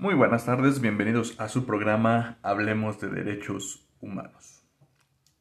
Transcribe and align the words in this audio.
Muy 0.00 0.14
buenas 0.14 0.46
tardes, 0.46 0.80
bienvenidos 0.80 1.34
a 1.40 1.48
su 1.48 1.66
programa 1.66 2.38
Hablemos 2.42 3.00
de 3.00 3.08
Derechos 3.08 3.84
Humanos. 4.00 4.62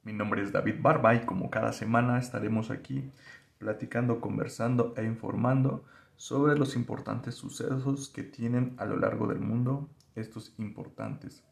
Mi 0.01 0.13
nombre 0.13 0.41
es 0.41 0.51
David 0.51 0.77
Barba 0.81 1.13
y 1.13 1.27
como 1.27 1.51
cada 1.51 1.71
semana 1.71 2.17
estaremos 2.17 2.71
aquí 2.71 3.11
platicando, 3.59 4.19
conversando 4.19 4.95
e 4.97 5.03
informando 5.03 5.85
sobre 6.15 6.57
los 6.57 6.75
importantes 6.75 7.35
sucesos 7.35 8.09
que 8.09 8.23
tienen 8.23 8.73
a 8.79 8.85
lo 8.85 8.97
largo 8.97 9.27
del 9.27 9.41
mundo 9.41 9.91
estos 10.15 10.55
importantes 10.57 11.43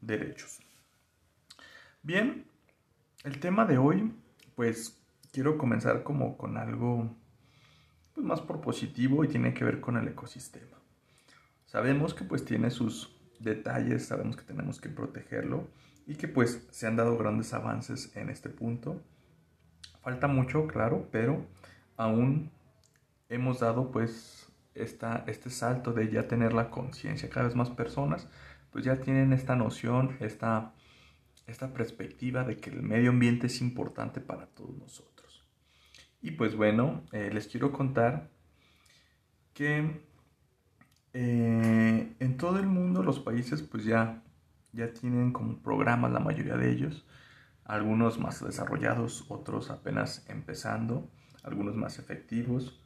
derechos. 0.00 0.58
Bien, 2.02 2.46
el 3.22 3.38
tema 3.38 3.64
de 3.64 3.78
hoy, 3.78 4.12
pues 4.56 5.00
quiero 5.30 5.56
comenzar 5.56 6.02
como 6.02 6.36
con 6.36 6.56
algo 6.56 7.14
pues, 8.12 8.26
más 8.26 8.40
propositivo 8.40 9.22
y 9.22 9.28
tiene 9.28 9.54
que 9.54 9.62
ver 9.62 9.80
con 9.80 9.96
el 9.96 10.08
ecosistema. 10.08 10.79
Sabemos 11.70 12.14
que 12.14 12.24
pues 12.24 12.44
tiene 12.44 12.68
sus 12.72 13.16
detalles, 13.38 14.04
sabemos 14.04 14.34
que 14.34 14.42
tenemos 14.42 14.80
que 14.80 14.88
protegerlo 14.88 15.68
y 16.04 16.16
que 16.16 16.26
pues 16.26 16.66
se 16.72 16.88
han 16.88 16.96
dado 16.96 17.16
grandes 17.16 17.54
avances 17.54 18.10
en 18.16 18.28
este 18.28 18.48
punto. 18.48 19.00
Falta 20.00 20.26
mucho, 20.26 20.66
claro, 20.66 21.08
pero 21.12 21.46
aún 21.96 22.50
hemos 23.28 23.60
dado 23.60 23.92
pues 23.92 24.50
esta, 24.74 25.22
este 25.28 25.48
salto 25.48 25.92
de 25.92 26.10
ya 26.10 26.26
tener 26.26 26.54
la 26.54 26.70
conciencia. 26.70 27.30
Cada 27.30 27.46
vez 27.46 27.54
más 27.54 27.70
personas 27.70 28.26
pues 28.72 28.84
ya 28.84 28.96
tienen 28.96 29.32
esta 29.32 29.54
noción, 29.54 30.16
esta, 30.18 30.74
esta 31.46 31.72
perspectiva 31.72 32.42
de 32.42 32.56
que 32.56 32.70
el 32.70 32.82
medio 32.82 33.10
ambiente 33.10 33.46
es 33.46 33.60
importante 33.60 34.20
para 34.20 34.46
todos 34.46 34.76
nosotros. 34.76 35.46
Y 36.20 36.32
pues 36.32 36.56
bueno, 36.56 37.04
eh, 37.12 37.30
les 37.32 37.46
quiero 37.46 37.70
contar 37.70 38.28
que 39.54 40.09
eh, 41.12 42.14
en 42.18 42.36
todo 42.36 42.58
el 42.58 42.66
mundo 42.66 43.02
los 43.02 43.18
países 43.18 43.62
pues 43.62 43.84
ya, 43.84 44.22
ya 44.72 44.92
tienen 44.92 45.32
como 45.32 45.58
programas, 45.58 46.12
la 46.12 46.20
mayoría 46.20 46.56
de 46.56 46.70
ellos, 46.70 47.04
algunos 47.64 48.18
más 48.18 48.44
desarrollados, 48.44 49.24
otros 49.28 49.70
apenas 49.70 50.24
empezando, 50.28 51.10
algunos 51.42 51.76
más 51.76 51.98
efectivos, 51.98 52.80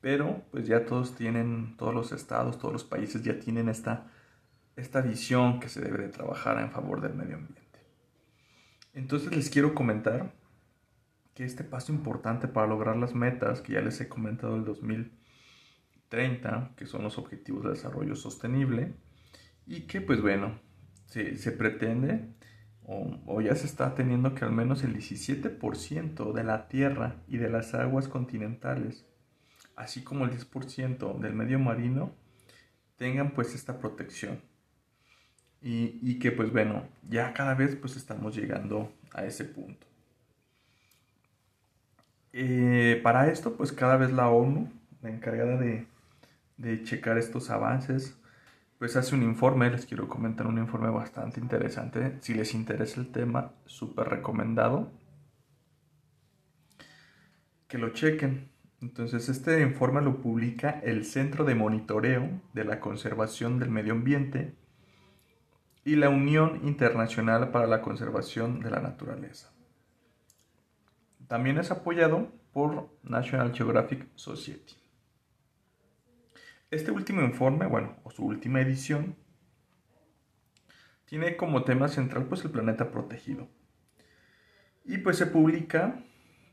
pero 0.00 0.42
pues 0.50 0.66
ya 0.66 0.84
todos 0.84 1.14
tienen, 1.14 1.76
todos 1.76 1.94
los 1.94 2.12
estados, 2.12 2.58
todos 2.58 2.72
los 2.72 2.84
países 2.84 3.22
ya 3.22 3.38
tienen 3.38 3.68
esta, 3.68 4.10
esta 4.76 5.00
visión 5.00 5.60
que 5.60 5.68
se 5.68 5.80
debe 5.80 6.02
de 6.02 6.08
trabajar 6.08 6.58
en 6.60 6.70
favor 6.70 7.00
del 7.00 7.14
medio 7.14 7.36
ambiente. 7.36 7.62
Entonces 8.94 9.34
les 9.34 9.48
quiero 9.48 9.74
comentar 9.74 10.34
que 11.34 11.44
este 11.44 11.64
paso 11.64 11.92
importante 11.92 12.48
para 12.48 12.66
lograr 12.66 12.96
las 12.96 13.14
metas 13.14 13.62
que 13.62 13.72
ya 13.72 13.80
les 13.80 14.00
he 14.00 14.08
comentado 14.08 14.56
el 14.56 14.64
2000 14.64 15.21
30, 16.12 16.72
que 16.76 16.84
son 16.84 17.02
los 17.02 17.16
Objetivos 17.16 17.64
de 17.64 17.70
Desarrollo 17.70 18.14
Sostenible, 18.16 18.92
y 19.66 19.86
que 19.86 20.02
pues 20.02 20.20
bueno, 20.20 20.60
se, 21.06 21.38
se 21.38 21.52
pretende 21.52 22.28
o, 22.84 23.40
ya 23.40 23.54
se 23.54 23.64
está 23.64 23.94
teniendo 23.94 24.34
que 24.34 24.44
al 24.44 24.52
menos 24.52 24.84
el 24.84 24.94
17% 24.94 26.32
de 26.34 26.44
la 26.44 26.68
tierra 26.68 27.16
y 27.28 27.38
de 27.38 27.48
las 27.48 27.72
aguas 27.72 28.08
continentales, 28.08 29.06
así 29.74 30.04
como 30.04 30.26
el 30.26 30.32
10% 30.32 31.18
del 31.18 31.32
medio 31.32 31.58
marino, 31.58 32.12
tengan 32.98 33.30
pues 33.30 33.54
esta 33.54 33.78
protección. 33.78 34.42
Y, 35.62 35.98
y, 36.02 36.18
que 36.18 36.30
pues 36.30 36.52
bueno, 36.52 36.86
ya 37.08 37.32
cada 37.32 37.54
vez 37.54 37.74
pues 37.76 37.96
estamos 37.96 38.36
llegando 38.36 38.92
a 39.14 39.24
ese 39.24 39.46
punto. 39.46 39.86
Eh, 42.34 43.00
para 43.02 43.30
esto 43.30 43.56
pues 43.56 43.72
cada 43.72 43.96
vez 43.96 44.12
la 44.12 44.28
ONU, 44.28 44.70
la 45.00 45.08
encargada 45.08 45.56
de, 45.56 45.86
de 46.62 46.84
checar 46.84 47.18
estos 47.18 47.50
avances, 47.50 48.16
pues 48.78 48.96
hace 48.96 49.16
un 49.16 49.22
informe, 49.24 49.68
les 49.68 49.84
quiero 49.84 50.08
comentar 50.08 50.46
un 50.46 50.58
informe 50.58 50.90
bastante 50.90 51.40
interesante. 51.40 52.18
Si 52.20 52.34
les 52.34 52.54
interesa 52.54 53.00
el 53.00 53.10
tema, 53.10 53.52
súper 53.66 54.08
recomendado 54.08 54.90
que 57.66 57.78
lo 57.78 57.90
chequen. 57.90 58.50
Entonces, 58.80 59.28
este 59.28 59.60
informe 59.60 60.02
lo 60.02 60.20
publica 60.20 60.80
el 60.84 61.04
Centro 61.04 61.44
de 61.44 61.54
Monitoreo 61.54 62.28
de 62.52 62.64
la 62.64 62.80
Conservación 62.80 63.58
del 63.58 63.70
Medio 63.70 63.92
Ambiente 63.92 64.54
y 65.84 65.96
la 65.96 66.10
Unión 66.10 66.60
Internacional 66.64 67.50
para 67.50 67.66
la 67.66 67.82
Conservación 67.82 68.60
de 68.60 68.70
la 68.70 68.80
Naturaleza. 68.80 69.52
También 71.26 71.58
es 71.58 71.70
apoyado 71.70 72.30
por 72.52 72.88
National 73.02 73.52
Geographic 73.52 74.06
Society. 74.14 74.81
Este 76.72 76.90
último 76.90 77.20
informe, 77.20 77.66
bueno, 77.66 77.96
o 78.02 78.10
su 78.10 78.24
última 78.24 78.62
edición, 78.62 79.14
tiene 81.04 81.36
como 81.36 81.64
tema 81.64 81.86
central 81.86 82.24
pues 82.24 82.42
el 82.46 82.50
planeta 82.50 82.90
protegido. 82.90 83.46
Y 84.82 84.96
pues 84.96 85.18
se 85.18 85.26
publica 85.26 86.02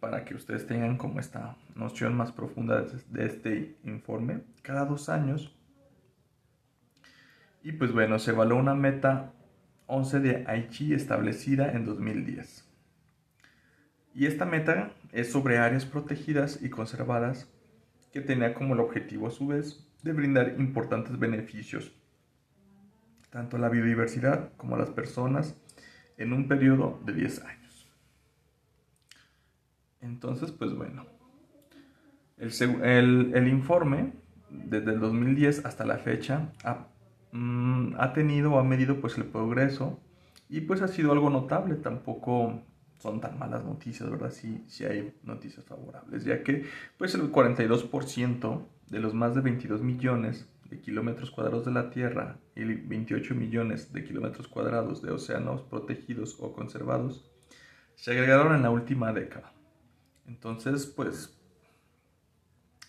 para 0.01 0.25
que 0.25 0.35
ustedes 0.35 0.67
tengan 0.67 0.97
como 0.97 1.21
esta 1.21 1.55
noción 1.73 2.17
más 2.17 2.33
profunda 2.33 2.81
de 2.81 3.25
este 3.25 3.77
informe 3.85 4.41
cada 4.61 4.83
dos 4.83 5.07
años. 5.07 5.57
Y 7.63 7.71
pues 7.71 7.93
bueno, 7.93 8.19
se 8.19 8.31
evaluó 8.31 8.59
una 8.59 8.75
meta 8.75 9.31
11 9.87 10.19
de 10.19 10.43
Aichi 10.47 10.93
establecida 10.93 11.71
en 11.71 11.85
2010. 11.85 12.69
Y 14.13 14.25
esta 14.25 14.43
meta 14.43 14.91
es 15.13 15.31
sobre 15.31 15.59
áreas 15.59 15.85
protegidas 15.85 16.61
y 16.61 16.69
conservadas 16.69 17.49
que 18.11 18.19
tenía 18.19 18.53
como 18.53 18.73
el 18.73 18.81
objetivo 18.81 19.25
a 19.27 19.31
su 19.31 19.47
vez 19.47 19.88
de 20.03 20.13
brindar 20.13 20.55
importantes 20.57 21.17
beneficios 21.19 21.91
tanto 23.29 23.57
a 23.57 23.59
la 23.59 23.69
biodiversidad 23.69 24.51
como 24.57 24.75
a 24.75 24.79
las 24.79 24.89
personas 24.89 25.55
en 26.17 26.33
un 26.33 26.47
periodo 26.47 26.99
de 27.05 27.13
10 27.13 27.43
años. 27.45 27.87
Entonces, 30.01 30.51
pues 30.51 30.73
bueno, 30.73 31.05
el, 32.37 33.31
el, 33.35 33.47
informe 33.47 34.13
desde 34.49 34.93
el 34.93 34.99
2010 34.99 35.65
hasta 35.65 35.85
la 35.85 35.97
fecha 35.97 36.51
ha, 36.63 36.87
mm, 37.31 37.95
ha 37.99 38.13
tenido 38.13 38.53
o 38.53 38.59
ha 38.59 38.63
medido 38.63 38.99
pues 39.01 39.17
el 39.17 39.25
progreso 39.25 39.99
y 40.47 40.61
pues 40.61 40.81
ha 40.81 40.87
sido 40.87 41.11
algo 41.11 41.29
notable, 41.29 41.75
tampoco 41.75 42.63
son 42.97 43.21
tan 43.21 43.37
malas 43.37 43.63
noticias, 43.63 44.09
¿verdad? 44.09 44.31
Sí, 44.31 44.63
sí 44.67 44.85
hay 44.85 45.13
noticias 45.23 45.65
favorables, 45.65 46.23
ya 46.23 46.43
que 46.43 46.65
pues 46.97 47.13
el 47.15 47.31
42% 47.31 48.65
de 48.89 48.99
los 48.99 49.13
más 49.13 49.35
de 49.35 49.41
22 49.41 49.81
millones 49.81 50.47
de 50.69 50.79
kilómetros 50.79 51.31
cuadrados 51.31 51.65
de 51.65 51.71
la 51.71 51.89
Tierra 51.89 52.37
y 52.55 52.63
28 52.63 53.35
millones 53.35 53.91
de 53.91 54.03
kilómetros 54.03 54.47
cuadrados 54.47 55.01
de 55.01 55.11
océanos 55.11 55.61
protegidos 55.63 56.37
o 56.39 56.53
conservados 56.53 57.29
se 57.95 58.11
agregaron 58.11 58.55
en 58.55 58.63
la 58.63 58.69
última 58.69 59.11
década. 59.11 59.51
Entonces, 60.25 60.85
pues, 60.85 61.37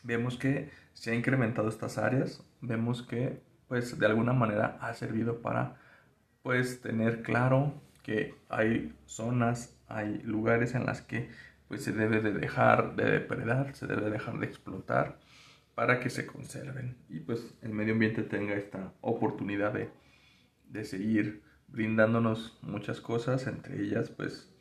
vemos 0.04 0.36
que 0.36 0.70
se 0.92 1.10
ha 1.10 1.14
incrementado 1.14 1.68
estas 1.68 1.98
áreas, 1.98 2.44
vemos 2.60 3.02
que, 3.02 3.42
pues, 3.66 3.98
de 3.98 4.06
alguna 4.06 4.32
manera 4.32 4.78
ha 4.80 4.94
servido 4.94 5.40
para, 5.42 5.76
pues, 6.42 6.80
tener 6.80 7.22
claro 7.22 7.74
que 8.04 8.36
hay 8.48 8.94
zonas, 9.06 9.74
hay 9.88 10.22
lugares 10.22 10.74
en 10.74 10.86
las 10.86 11.00
que, 11.02 11.28
pues, 11.66 11.82
se 11.82 11.92
debe 11.92 12.20
de 12.20 12.32
dejar 12.32 12.94
de 12.94 13.10
depredar, 13.10 13.74
se 13.74 13.86
debe 13.88 14.10
dejar 14.10 14.38
de 14.38 14.46
explotar, 14.46 15.18
para 15.80 15.98
que 15.98 16.10
se 16.10 16.26
conserven 16.26 16.98
y 17.08 17.20
pues 17.20 17.54
el 17.62 17.72
medio 17.72 17.94
ambiente 17.94 18.22
tenga 18.22 18.52
esta 18.52 18.92
oportunidad 19.00 19.72
de, 19.72 19.88
de 20.68 20.84
seguir 20.84 21.42
brindándonos 21.68 22.58
muchas 22.60 23.00
cosas, 23.00 23.46
entre 23.46 23.80
ellas 23.80 24.10
pues 24.10 24.52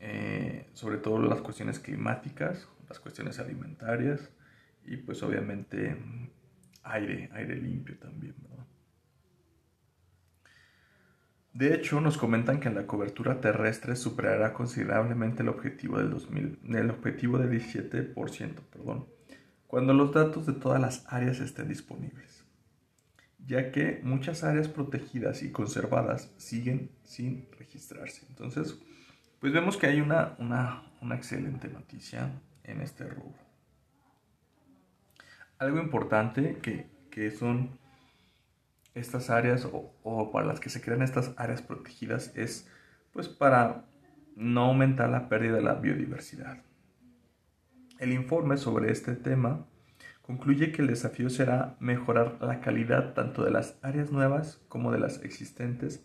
eh, 0.00 0.66
sobre 0.72 0.96
todo 0.96 1.22
las 1.22 1.40
cuestiones 1.40 1.78
climáticas, 1.78 2.68
las 2.88 2.98
cuestiones 2.98 3.38
alimentarias 3.38 4.28
y 4.84 4.96
pues 4.96 5.22
obviamente 5.22 5.96
aire, 6.82 7.30
aire 7.32 7.54
limpio 7.54 7.96
también. 7.98 8.34
De 11.52 11.72
hecho, 11.72 12.00
nos 12.00 12.18
comentan 12.18 12.58
que 12.58 12.68
la 12.68 12.88
cobertura 12.88 13.40
terrestre 13.40 13.94
superará 13.94 14.52
considerablemente 14.52 15.44
el 15.44 15.48
objetivo 15.48 15.98
del 15.98 16.10
2000, 16.10 16.58
el 16.74 16.90
objetivo 16.90 17.38
del 17.38 17.52
17%, 17.52 18.54
perdón, 18.72 19.13
cuando 19.74 19.92
los 19.92 20.12
datos 20.12 20.46
de 20.46 20.52
todas 20.52 20.80
las 20.80 21.04
áreas 21.08 21.40
estén 21.40 21.66
disponibles, 21.66 22.44
ya 23.44 23.72
que 23.72 24.00
muchas 24.04 24.44
áreas 24.44 24.68
protegidas 24.68 25.42
y 25.42 25.50
conservadas 25.50 26.32
siguen 26.36 26.92
sin 27.02 27.48
registrarse. 27.58 28.24
Entonces, 28.28 28.78
pues 29.40 29.52
vemos 29.52 29.76
que 29.76 29.88
hay 29.88 30.00
una, 30.00 30.36
una, 30.38 31.16
excelente 31.16 31.66
noticia 31.66 32.30
en 32.62 32.82
este 32.82 33.08
rubro. 33.08 33.34
Algo 35.58 35.80
importante 35.80 36.58
que, 36.62 36.86
que 37.10 37.32
son 37.32 37.76
estas 38.94 39.28
áreas 39.28 39.64
o, 39.64 39.92
o, 40.04 40.30
para 40.30 40.46
las 40.46 40.60
que 40.60 40.70
se 40.70 40.80
crean 40.80 41.02
estas 41.02 41.32
áreas 41.36 41.62
protegidas 41.62 42.30
es 42.36 42.70
pues 43.12 43.28
para 43.28 43.86
no 44.36 44.66
aumentar 44.66 45.10
la 45.10 45.28
pérdida 45.28 45.56
de 45.56 45.62
la 45.62 45.74
biodiversidad. 45.74 46.62
El 47.98 48.12
informe 48.12 48.56
sobre 48.56 48.90
este 48.90 49.14
tema 49.14 49.66
concluye 50.22 50.72
que 50.72 50.82
el 50.82 50.88
desafío 50.88 51.30
será 51.30 51.76
mejorar 51.78 52.38
la 52.40 52.60
calidad 52.60 53.14
tanto 53.14 53.44
de 53.44 53.52
las 53.52 53.78
áreas 53.82 54.10
nuevas 54.10 54.60
como 54.68 54.90
de 54.90 54.98
las 54.98 55.22
existentes 55.22 56.04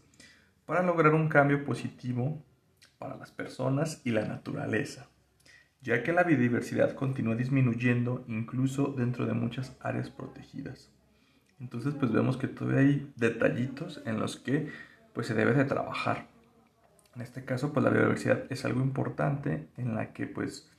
para 0.66 0.84
lograr 0.84 1.16
un 1.16 1.30
cambio 1.30 1.66
positivo 1.66 2.44
para 3.00 3.16
las 3.16 3.32
personas 3.32 4.02
y 4.04 4.12
la 4.12 4.26
naturaleza, 4.26 5.08
ya 5.82 6.04
que 6.04 6.14
la 6.14 6.24
biodiversidad 6.24 6.94
continúa 6.94 7.36
disminuyendo 7.36 8.24
incluso 8.28 8.94
dentro 8.96 9.26
de 9.26 9.34
muchas 9.34 9.76
áreas 9.80 10.12
protegidas. 10.12 10.92
Entonces 11.60 11.96
pues 11.96 12.12
vemos 12.12 12.38
que 12.38 12.48
todavía 12.48 12.82
hay 12.82 13.12
detallitos 13.16 14.04
en 14.06 14.20
los 14.20 14.38
que 14.38 14.70
pues 15.14 15.26
se 15.26 15.34
debe 15.34 15.54
de 15.54 15.66
trabajar. 15.66 16.28
En 17.16 17.22
este 17.24 17.46
caso 17.46 17.74
pues 17.74 17.84
la 17.84 17.90
biodiversidad 17.90 18.44
es 18.52 18.64
algo 18.64 18.82
importante 18.82 19.68
en 19.78 19.96
la 19.96 20.14
que 20.14 20.28
pues 20.28 20.70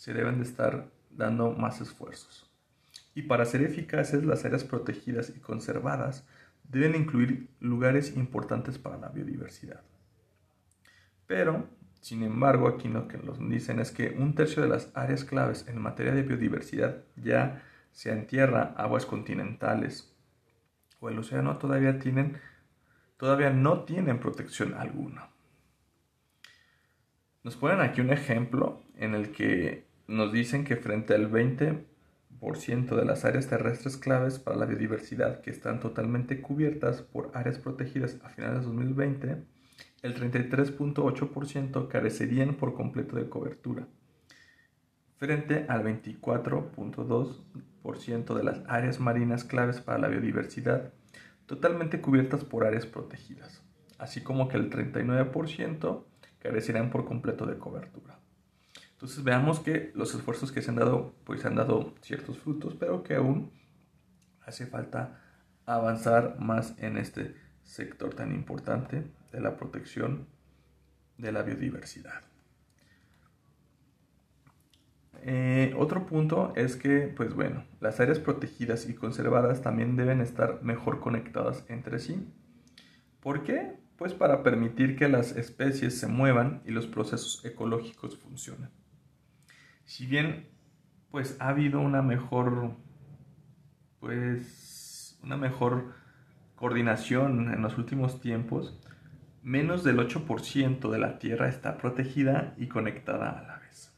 se 0.00 0.14
deben 0.14 0.38
de 0.38 0.44
estar 0.44 0.90
dando 1.10 1.52
más 1.52 1.82
esfuerzos. 1.82 2.50
Y 3.14 3.24
para 3.24 3.44
ser 3.44 3.60
eficaces 3.60 4.24
las 4.24 4.46
áreas 4.46 4.64
protegidas 4.64 5.28
y 5.28 5.40
conservadas 5.40 6.26
deben 6.64 6.94
incluir 6.94 7.50
lugares 7.60 8.16
importantes 8.16 8.78
para 8.78 8.96
la 8.96 9.10
biodiversidad. 9.10 9.82
Pero, 11.26 11.68
sin 12.00 12.22
embargo, 12.22 12.66
aquí 12.66 12.88
lo 12.88 13.08
que 13.08 13.18
nos 13.18 13.46
dicen 13.46 13.78
es 13.78 13.90
que 13.90 14.16
un 14.18 14.34
tercio 14.34 14.62
de 14.62 14.70
las 14.70 14.90
áreas 14.94 15.26
claves 15.26 15.68
en 15.68 15.78
materia 15.78 16.14
de 16.14 16.22
biodiversidad, 16.22 17.04
ya 17.16 17.62
sea 17.92 18.14
en 18.14 18.26
tierra, 18.26 18.72
aguas 18.78 19.04
continentales 19.04 20.16
o 20.98 21.10
el 21.10 21.18
océano, 21.18 21.58
todavía, 21.58 21.98
tienen, 21.98 22.38
todavía 23.18 23.50
no 23.50 23.84
tienen 23.84 24.18
protección 24.18 24.72
alguna. 24.72 25.28
Nos 27.42 27.56
ponen 27.56 27.82
aquí 27.82 28.00
un 28.00 28.14
ejemplo 28.14 28.82
en 28.96 29.14
el 29.14 29.32
que 29.32 29.89
nos 30.10 30.32
dicen 30.32 30.64
que 30.64 30.76
frente 30.76 31.14
al 31.14 31.28
20 31.28 31.86
de 32.96 33.04
las 33.04 33.24
áreas 33.24 33.46
terrestres 33.46 33.96
claves 33.96 34.40
para 34.40 34.56
la 34.56 34.66
biodiversidad 34.66 35.40
que 35.40 35.50
están 35.50 35.78
totalmente 35.78 36.40
cubiertas 36.40 37.02
por 37.02 37.30
áreas 37.34 37.58
protegidas 37.58 38.18
a 38.24 38.30
finales 38.30 38.60
de 38.60 38.66
2020, 38.66 39.44
el 40.02 40.14
33.8% 40.14 41.86
carecerían 41.86 42.56
por 42.56 42.74
completo 42.74 43.14
de 43.16 43.28
cobertura, 43.28 43.86
frente 45.16 45.66
al 45.68 45.84
24.2% 45.84 48.34
de 48.34 48.42
las 48.42 48.62
áreas 48.66 48.98
marinas 48.98 49.44
claves 49.44 49.80
para 49.80 49.98
la 49.98 50.08
biodiversidad 50.08 50.92
totalmente 51.46 52.00
cubiertas 52.00 52.44
por 52.44 52.64
áreas 52.64 52.86
protegidas, 52.86 53.62
así 53.98 54.22
como 54.22 54.48
que 54.48 54.56
el 54.56 54.70
39% 54.70 56.02
carecerían 56.40 56.90
por 56.90 57.04
completo 57.04 57.46
de 57.46 57.58
cobertura. 57.58 58.19
Entonces 59.00 59.24
veamos 59.24 59.60
que 59.60 59.92
los 59.94 60.14
esfuerzos 60.14 60.52
que 60.52 60.60
se 60.60 60.68
han 60.68 60.76
dado, 60.76 61.14
pues 61.24 61.46
han 61.46 61.54
dado 61.54 61.94
ciertos 62.02 62.36
frutos, 62.36 62.76
pero 62.78 63.02
que 63.02 63.14
aún 63.14 63.50
hace 64.42 64.66
falta 64.66 65.22
avanzar 65.64 66.38
más 66.38 66.74
en 66.76 66.98
este 66.98 67.34
sector 67.62 68.12
tan 68.12 68.30
importante 68.30 69.10
de 69.32 69.40
la 69.40 69.56
protección 69.56 70.26
de 71.16 71.32
la 71.32 71.40
biodiversidad. 71.40 72.20
Eh, 75.22 75.74
otro 75.78 76.04
punto 76.04 76.52
es 76.54 76.76
que, 76.76 77.10
pues 77.16 77.32
bueno, 77.32 77.64
las 77.80 78.00
áreas 78.00 78.18
protegidas 78.18 78.86
y 78.86 78.92
conservadas 78.92 79.62
también 79.62 79.96
deben 79.96 80.20
estar 80.20 80.62
mejor 80.62 81.00
conectadas 81.00 81.64
entre 81.68 82.00
sí. 82.00 82.30
¿Por 83.20 83.44
qué? 83.44 83.78
Pues 83.96 84.12
para 84.12 84.42
permitir 84.42 84.94
que 84.94 85.08
las 85.08 85.34
especies 85.38 85.98
se 85.98 86.06
muevan 86.06 86.60
y 86.66 86.72
los 86.72 86.86
procesos 86.86 87.42
ecológicos 87.46 88.18
funcionen 88.18 88.68
si 89.90 90.06
bien 90.06 90.46
pues 91.10 91.36
ha 91.40 91.48
habido 91.48 91.80
una 91.80 92.00
mejor 92.00 92.76
pues 93.98 95.18
una 95.24 95.36
mejor 95.36 95.94
coordinación 96.54 97.52
en 97.52 97.60
los 97.60 97.76
últimos 97.76 98.20
tiempos, 98.20 98.78
menos 99.42 99.82
del 99.82 99.98
8% 99.98 100.90
de 100.90 100.98
la 100.98 101.18
Tierra 101.18 101.48
está 101.48 101.76
protegida 101.76 102.54
y 102.56 102.68
conectada 102.68 103.30
a 103.30 103.42
la 103.42 103.58
vez. 103.58 103.92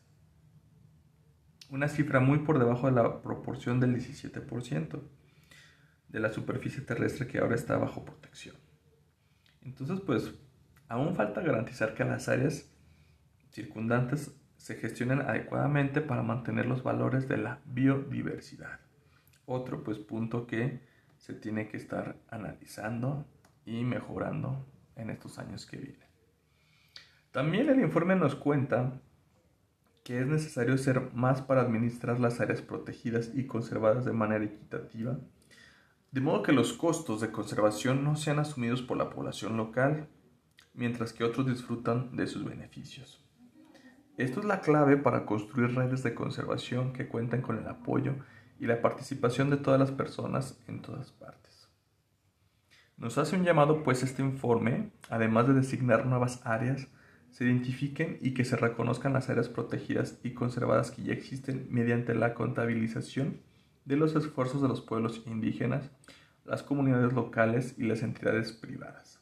Una 1.68 1.88
cifra 1.88 2.20
muy 2.20 2.38
por 2.38 2.58
debajo 2.58 2.86
de 2.86 2.94
la 2.94 3.20
proporción 3.20 3.78
del 3.78 3.94
17% 3.94 4.98
de 6.08 6.20
la 6.20 6.32
superficie 6.32 6.80
terrestre 6.80 7.26
que 7.26 7.38
ahora 7.38 7.54
está 7.54 7.76
bajo 7.76 8.02
protección. 8.02 8.56
Entonces, 9.60 10.00
pues, 10.00 10.32
aún 10.88 11.14
falta 11.14 11.42
garantizar 11.42 11.94
que 11.94 12.04
las 12.06 12.30
áreas 12.30 12.72
circundantes 13.50 14.34
se 14.62 14.76
gestionen 14.76 15.22
adecuadamente 15.22 16.00
para 16.00 16.22
mantener 16.22 16.66
los 16.66 16.84
valores 16.84 17.26
de 17.26 17.36
la 17.36 17.58
biodiversidad. 17.64 18.78
Otro 19.44 19.82
pues 19.82 19.98
punto 19.98 20.46
que 20.46 20.78
se 21.18 21.34
tiene 21.34 21.66
que 21.66 21.76
estar 21.76 22.14
analizando 22.30 23.26
y 23.66 23.82
mejorando 23.82 24.64
en 24.94 25.10
estos 25.10 25.40
años 25.40 25.66
que 25.66 25.78
vienen. 25.78 26.06
También 27.32 27.70
el 27.70 27.80
informe 27.80 28.14
nos 28.14 28.36
cuenta 28.36 29.00
que 30.04 30.20
es 30.20 30.28
necesario 30.28 30.78
ser 30.78 31.12
más 31.12 31.42
para 31.42 31.62
administrar 31.62 32.20
las 32.20 32.40
áreas 32.40 32.62
protegidas 32.62 33.32
y 33.34 33.48
conservadas 33.48 34.04
de 34.04 34.12
manera 34.12 34.44
equitativa, 34.44 35.18
de 36.12 36.20
modo 36.20 36.44
que 36.44 36.52
los 36.52 36.72
costos 36.72 37.20
de 37.20 37.32
conservación 37.32 38.04
no 38.04 38.14
sean 38.14 38.38
asumidos 38.38 38.80
por 38.80 38.96
la 38.96 39.10
población 39.10 39.56
local, 39.56 40.06
mientras 40.72 41.12
que 41.12 41.24
otros 41.24 41.48
disfrutan 41.48 42.14
de 42.14 42.28
sus 42.28 42.44
beneficios. 42.44 43.21
Esto 44.18 44.40
es 44.40 44.46
la 44.46 44.60
clave 44.60 44.98
para 44.98 45.24
construir 45.24 45.74
redes 45.74 46.02
de 46.02 46.14
conservación 46.14 46.92
que 46.92 47.08
cuenten 47.08 47.40
con 47.40 47.56
el 47.56 47.66
apoyo 47.66 48.16
y 48.60 48.66
la 48.66 48.82
participación 48.82 49.48
de 49.48 49.56
todas 49.56 49.80
las 49.80 49.90
personas 49.90 50.60
en 50.68 50.82
todas 50.82 51.12
partes. 51.12 51.70
Nos 52.98 53.16
hace 53.16 53.36
un 53.36 53.44
llamado 53.44 53.82
pues 53.82 54.02
este 54.02 54.20
informe, 54.20 54.90
además 55.08 55.48
de 55.48 55.54
designar 55.54 56.04
nuevas 56.04 56.42
áreas, 56.44 56.88
se 57.30 57.44
identifiquen 57.44 58.18
y 58.20 58.34
que 58.34 58.44
se 58.44 58.56
reconozcan 58.56 59.14
las 59.14 59.30
áreas 59.30 59.48
protegidas 59.48 60.20
y 60.22 60.34
conservadas 60.34 60.90
que 60.90 61.04
ya 61.04 61.14
existen 61.14 61.66
mediante 61.70 62.14
la 62.14 62.34
contabilización 62.34 63.40
de 63.86 63.96
los 63.96 64.14
esfuerzos 64.14 64.60
de 64.60 64.68
los 64.68 64.82
pueblos 64.82 65.22
indígenas, 65.24 65.90
las 66.44 66.62
comunidades 66.62 67.14
locales 67.14 67.78
y 67.78 67.84
las 67.84 68.02
entidades 68.02 68.52
privadas 68.52 69.21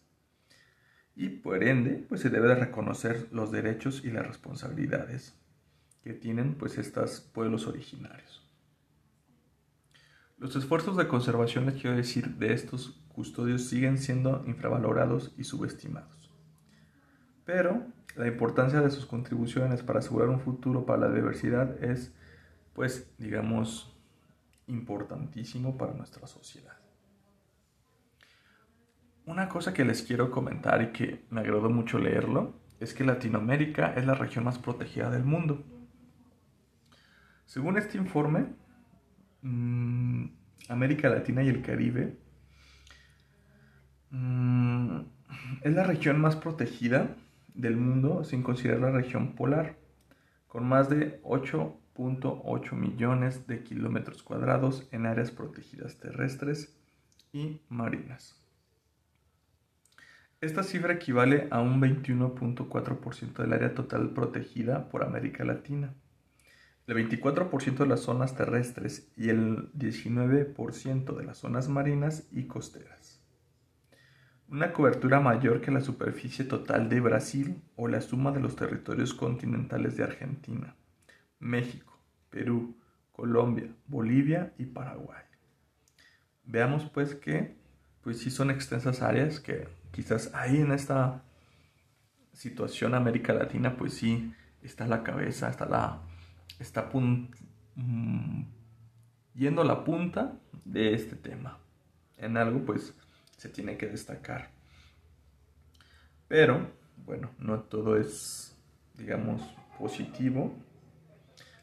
y 1.21 1.29
por 1.29 1.63
ende 1.63 2.03
pues 2.09 2.23
se 2.23 2.31
debe 2.31 2.49
de 2.49 2.55
reconocer 2.55 3.29
los 3.31 3.53
derechos 3.53 4.03
y 4.07 4.11
las 4.11 4.27
responsabilidades 4.27 5.35
que 6.03 6.15
tienen 6.15 6.55
pues 6.55 6.79
estos 6.79 7.21
pueblos 7.21 7.67
originarios. 7.67 8.43
Los 10.39 10.57
esfuerzos 10.57 10.97
de 10.97 11.09
conservación, 11.09 11.67
les 11.67 11.75
quiero 11.75 11.95
decir, 11.95 12.37
de 12.37 12.55
estos 12.55 12.99
custodios 13.09 13.69
siguen 13.69 13.99
siendo 13.99 14.43
infravalorados 14.47 15.35
y 15.37 15.45
subestimados. 15.45 16.31
Pero 17.45 17.83
la 18.17 18.27
importancia 18.27 18.81
de 18.81 18.91
sus 18.91 19.05
contribuciones 19.05 19.83
para 19.83 19.99
asegurar 19.99 20.31
un 20.31 20.41
futuro 20.41 20.87
para 20.87 21.07
la 21.07 21.15
diversidad 21.15 21.85
es, 21.85 22.15
pues, 22.73 23.11
digamos, 23.19 23.95
importantísimo 24.69 25.77
para 25.77 25.93
nuestra 25.93 26.27
sociedad. 26.27 26.80
Una 29.27 29.49
cosa 29.49 29.75
que 29.75 29.85
les 29.85 30.03
quiero 30.03 30.31
comentar 30.31 30.83
y 30.83 30.89
que 30.89 31.25
me 31.31 31.41
agradó 31.41 31.71
mucho 31.71 31.99
leerlo 31.99 32.55
es 32.81 32.95
que 32.95 33.05
Latinoamérica 33.05 33.95
es 33.95 34.07
la 34.07 34.15
región 34.15 34.45
más 34.45 34.59
protegida 34.59 35.11
del 35.11 35.25
mundo. 35.25 35.63
Según 37.45 37.77
este 37.77 37.99
informe, 37.99 38.47
mm, 39.43 40.25
América 40.69 41.09
Latina 41.09 41.43
y 41.43 41.49
el 41.49 41.63
Caribe 41.63 42.17
mm, 44.11 45.01
es 45.63 45.75
la 45.75 45.85
región 45.85 46.21
más 46.21 46.37
protegida 46.37 47.17
del 47.55 47.77
mundo 47.77 48.25
sin 48.25 48.43
considerar 48.43 48.81
la 48.81 48.91
región 48.93 49.35
polar, 49.35 49.77
con 50.49 50.67
más 50.67 50.89
de 50.89 51.21
8.8 51.23 52.73
millones 52.73 53.47
de 53.47 53.63
kilómetros 53.63 54.23
cuadrados 54.23 54.89
en 54.93 55.07
áreas 55.07 55.31
protegidas 55.31 55.99
terrestres 55.99 56.75
y 57.33 57.61
marinas. 57.69 58.40
Esta 60.41 60.63
cifra 60.63 60.95
equivale 60.95 61.49
a 61.51 61.61
un 61.61 61.83
21.4% 61.83 63.43
del 63.43 63.53
área 63.53 63.75
total 63.75 64.15
protegida 64.15 64.89
por 64.89 65.05
América 65.05 65.45
Latina, 65.45 65.93
el 66.87 66.97
24% 66.97 67.77
de 67.77 67.87
las 67.87 68.01
zonas 68.01 68.35
terrestres 68.35 69.13
y 69.19 69.29
el 69.29 69.71
19% 69.75 71.15
de 71.15 71.25
las 71.25 71.37
zonas 71.37 71.69
marinas 71.69 72.27
y 72.33 72.45
costeras. 72.45 73.23
Una 74.49 74.73
cobertura 74.73 75.21
mayor 75.21 75.61
que 75.61 75.73
la 75.73 75.83
superficie 75.83 76.47
total 76.47 76.89
de 76.89 77.01
Brasil 77.01 77.63
o 77.77 77.87
la 77.87 78.01
suma 78.01 78.33
de 78.33 78.41
los 78.41 78.57
territorios 78.57 79.13
continentales 79.13 79.99
de 79.99 80.05
Argentina, 80.05 80.75
México, 81.39 82.03
Perú, 82.31 82.79
Colombia, 83.13 83.69
Bolivia 83.87 84.55
y 84.57 84.65
Paraguay. 84.65 85.23
Veamos 86.45 86.87
pues 86.87 87.15
que 87.15 87.57
pues 88.01 88.21
sí 88.21 88.31
son 88.31 88.51
extensas 88.51 89.03
áreas 89.03 89.39
que 89.39 89.69
quizás 89.93 90.33
ahí 90.35 90.59
en 90.59 90.73
esta 90.73 91.23
situación 92.33 92.95
América 92.95 93.33
Latina, 93.33 93.77
pues 93.77 93.95
sí, 93.95 94.33
está 94.63 94.87
la 94.87 95.03
cabeza, 95.03 95.49
está 95.49 95.67
la, 95.67 96.01
está 96.59 96.91
mm, 96.93 98.43
yendo 99.35 99.63
a 99.63 99.65
la 99.65 99.85
punta 99.85 100.33
de 100.65 100.95
este 100.95 101.17
tema. 101.17 101.59
En 102.17 102.37
algo 102.37 102.65
pues 102.65 102.95
se 103.37 103.49
tiene 103.49 103.77
que 103.77 103.87
destacar. 103.87 104.51
Pero, 106.29 106.71
bueno, 107.05 107.31
no 107.39 107.61
todo 107.61 107.97
es, 107.97 108.57
digamos, 108.97 109.43
positivo. 109.79 110.55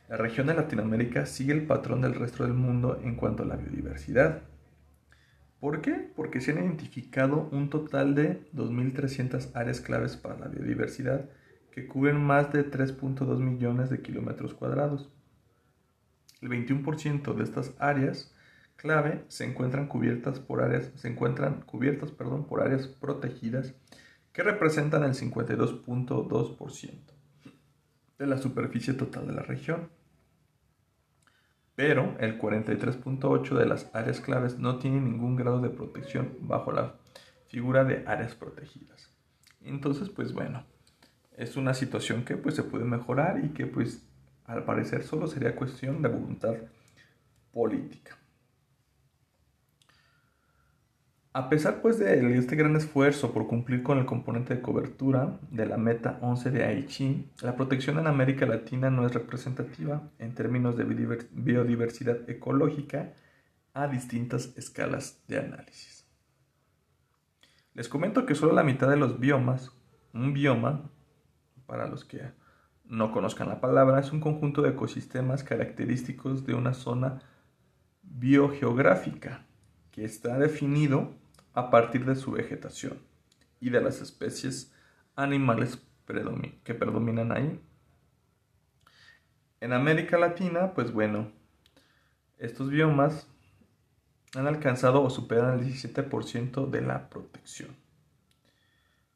La 0.10 0.18
región 0.18 0.48
de 0.48 0.56
Latinoamérica 0.56 1.26
sigue 1.26 1.54
el 1.54 1.66
patrón 1.66 2.02
del 2.02 2.16
resto 2.16 2.44
del 2.44 2.54
mundo 2.54 3.00
en 3.04 3.16
cuanto 3.16 3.44
a 3.44 3.46
la 3.46 3.56
biodiversidad. 3.56 4.42
¿Por 5.60 5.82
qué? 5.82 6.12
Porque 6.16 6.40
se 6.40 6.52
han 6.52 6.60
identificado 6.60 7.50
un 7.52 7.70
total 7.70 8.14
de 8.14 8.42
2.300 8.54 9.52
áreas 9.56 9.82
claves 9.82 10.16
para 10.16 10.38
la 10.38 10.48
biodiversidad 10.48 11.30
que 11.72 11.88
cubren 11.88 12.24
más 12.24 12.54
de 12.54 12.70
3.2 12.70 13.40
millones 13.40 13.90
de 13.90 14.02
kilómetros 14.02 14.54
cuadrados. 14.54 15.12
El 16.42 16.50
21% 16.50 17.34
de 17.34 17.44
estas 17.44 17.74
áreas 17.80 18.34
clave 18.76 19.24
se 19.28 19.46
encuentran 19.46 19.88
cubiertas 19.88 20.40
por 20.40 20.62
áreas, 20.62 20.92
se 20.96 21.08
encuentran 21.08 21.62
cubiertas, 21.62 22.12
perdón, 22.12 22.46
por 22.46 22.62
áreas 22.62 22.88
protegidas 22.88 23.74
que 24.34 24.44
representan 24.44 25.04
el 25.04 25.14
52.2% 25.14 26.92
de 28.20 28.28
la 28.28 28.38
superficie 28.38 28.94
total 28.94 29.28
de 29.28 29.34
la 29.34 29.42
región. 29.42 29.90
Pero 31.78 32.18
el 32.20 32.40
43.8% 32.40 33.56
de 33.56 33.68
las 33.68 33.92
áreas 33.94 34.20
claves 34.20 34.58
no 34.58 34.80
tienen 34.80 35.06
ningún 35.06 35.36
grado 35.36 35.62
de 35.62 35.70
protección 35.70 36.36
bajo 36.40 36.72
la 36.72 36.96
figura 37.50 37.84
de 37.84 38.04
áreas 38.08 38.34
protegidas. 38.34 39.14
Entonces, 39.62 40.10
pues 40.10 40.34
bueno, 40.34 40.66
es 41.38 41.56
una 41.56 41.76
situación 41.76 42.26
que 42.26 42.36
pues 42.36 42.56
se 42.56 42.64
puede 42.64 42.84
mejorar 42.84 43.46
y 43.46 43.50
que 43.50 43.68
pues 43.68 44.04
al 44.46 44.66
parecer 44.66 45.04
solo 45.04 45.28
sería 45.28 45.56
cuestión 45.56 46.02
de 46.02 46.10
voluntad 46.10 46.56
política. 47.54 48.17
A 51.38 51.50
pesar 51.50 51.84
pues 51.84 52.00
de 52.00 52.36
este 52.36 52.56
gran 52.56 52.76
esfuerzo 52.76 53.32
por 53.32 53.46
cumplir 53.46 53.84
con 53.84 54.00
el 54.00 54.08
componente 54.08 54.56
de 54.56 54.62
cobertura 54.64 55.38
de 55.52 55.68
la 55.68 55.78
meta 55.78 56.18
11 56.24 56.50
de 56.50 56.64
Aichi, 56.64 57.30
la 57.44 57.56
protección 57.56 58.00
en 58.00 58.08
América 58.08 58.48
Latina 58.48 58.90
no 58.90 59.06
es 59.06 59.14
representativa 59.14 60.02
en 60.18 60.34
términos 60.34 60.76
de 60.76 60.84
biodiversidad 61.32 62.28
ecológica 62.28 63.14
a 63.76 63.88
distintas 63.88 64.58
escalas 64.58 65.24
de 65.28 65.38
análisis. 65.38 66.08
Les 67.76 67.88
comento 67.88 68.26
que 68.26 68.34
solo 68.34 68.54
la 68.54 68.64
mitad 68.64 68.90
de 68.90 68.98
los 68.98 69.20
biomas, 69.20 69.72
un 70.16 70.34
bioma, 70.34 70.90
para 71.68 71.88
los 71.88 72.04
que 72.04 72.32
no 72.84 73.12
conozcan 73.12 73.50
la 73.50 73.62
palabra, 73.62 74.00
es 74.00 74.12
un 74.12 74.22
conjunto 74.22 74.64
de 74.64 74.70
ecosistemas 74.70 75.44
característicos 75.44 76.48
de 76.48 76.56
una 76.56 76.74
zona 76.74 77.20
biogeográfica 78.02 79.46
que 79.92 80.04
está 80.04 80.40
definido 80.40 81.27
a 81.58 81.72
partir 81.72 82.06
de 82.06 82.14
su 82.14 82.34
vegetación 82.34 83.00
y 83.60 83.72
de 83.72 83.82
las 83.82 84.00
especies 84.00 84.72
animales 85.16 85.82
que 86.06 86.76
predominan 86.76 87.32
ahí. 87.32 87.60
En 89.60 89.74
América 89.74 90.20
Latina, 90.20 90.76
pues 90.76 90.94
bueno, 90.94 91.32
estos 92.38 92.70
biomas 92.70 93.28
han 94.36 94.46
alcanzado 94.46 95.02
o 95.02 95.10
superan 95.10 95.58
el 95.58 95.66
17% 95.66 96.70
de 96.70 96.82
la 96.82 97.10
protección. 97.10 97.76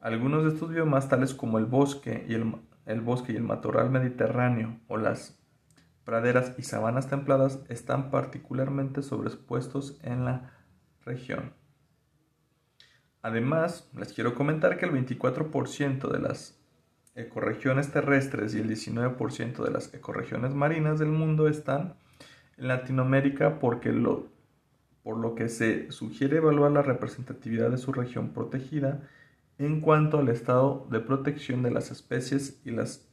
Algunos 0.00 0.42
de 0.42 0.50
estos 0.50 0.70
biomas, 0.70 1.08
tales 1.08 1.34
como 1.34 1.58
el 1.58 1.66
bosque 1.66 2.26
y 2.28 2.34
el, 2.34 2.56
el 2.86 3.02
bosque 3.02 3.34
y 3.34 3.36
el 3.36 3.44
matorral 3.44 3.88
mediterráneo 3.88 4.80
o 4.88 4.96
las 4.96 5.40
praderas 6.04 6.56
y 6.58 6.64
sabanas 6.64 7.08
templadas, 7.08 7.60
están 7.68 8.10
particularmente 8.10 9.00
sobreexpuestos 9.02 10.00
en 10.02 10.24
la 10.24 10.50
región. 11.04 11.61
Además, 13.22 13.88
les 13.96 14.12
quiero 14.12 14.34
comentar 14.34 14.76
que 14.76 14.84
el 14.84 14.92
24% 14.92 16.10
de 16.10 16.18
las 16.18 16.58
ecorregiones 17.14 17.92
terrestres 17.92 18.54
y 18.54 18.60
el 18.60 18.68
19% 18.68 19.64
de 19.64 19.70
las 19.70 19.94
ecorregiones 19.94 20.54
marinas 20.54 20.98
del 20.98 21.10
mundo 21.10 21.46
están 21.46 21.94
en 22.56 22.68
Latinoamérica 22.68 23.60
porque 23.60 23.92
lo, 23.92 24.26
por 25.02 25.18
lo 25.18 25.34
que 25.34 25.48
se 25.48 25.90
sugiere 25.92 26.38
evaluar 26.38 26.72
la 26.72 26.82
representatividad 26.82 27.70
de 27.70 27.78
su 27.78 27.92
región 27.92 28.30
protegida 28.30 29.08
en 29.58 29.80
cuanto 29.80 30.18
al 30.18 30.28
estado 30.28 30.88
de 30.90 31.00
protección 31.00 31.62
de 31.62 31.70
las 31.70 31.90
especies 31.90 32.60
y 32.64 32.70
los 32.70 33.08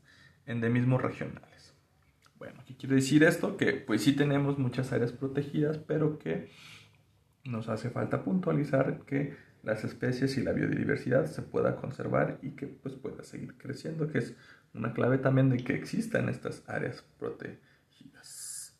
endemismos 0.45 1.01
regionales. 1.01 1.75
Bueno, 2.39 2.63
¿qué 2.65 2.75
quiere 2.75 2.95
decir 2.95 3.23
esto? 3.23 3.57
Que 3.57 3.73
pues 3.73 4.01
sí 4.01 4.13
tenemos 4.13 4.57
muchas 4.57 4.91
áreas 4.93 5.11
protegidas, 5.11 5.77
pero 5.77 6.17
que 6.17 6.49
nos 7.43 7.69
hace 7.69 7.89
falta 7.89 8.23
puntualizar 8.23 9.01
que 9.01 9.35
las 9.63 9.83
especies 9.83 10.37
y 10.37 10.41
la 10.41 10.53
biodiversidad 10.53 11.25
se 11.25 11.41
pueda 11.41 11.75
conservar 11.75 12.39
y 12.41 12.51
que 12.51 12.67
pues 12.67 12.95
pueda 12.95 13.23
seguir 13.23 13.57
creciendo, 13.57 14.07
que 14.07 14.19
es 14.19 14.35
una 14.73 14.93
clave 14.93 15.17
también 15.17 15.49
de 15.49 15.57
que 15.57 15.73
existan 15.73 16.29
estas 16.29 16.63
áreas 16.67 17.03
protegidas. 17.17 18.77